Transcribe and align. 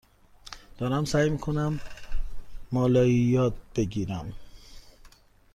دارم 0.77 1.05
سعی 1.05 1.29
می 1.29 1.37
کنم 1.37 1.79
مالایی 2.71 3.13
یاد 3.15 3.55
بگیرم. 3.75 4.33